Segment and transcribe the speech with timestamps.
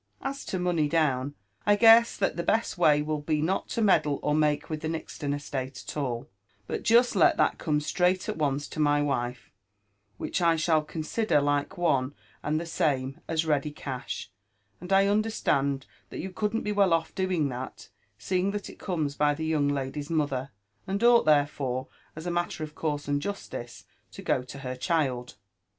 [0.23, 4.19] As to money down, I guess that the best way will be not to meddle
[4.23, 6.27] or make with the Nixton estate at all,
[6.65, 9.51] but just let that come straight at once to my wife,
[10.17, 14.31] which I shall consider like one and the same as ready cash;
[14.79, 19.13] and I understand that you couldn't be well off doing that, seeing thai it comes
[19.15, 20.49] by the young lady'swother,
[20.87, 25.35] and ought therefore, as matter of course and justice, to go to her child.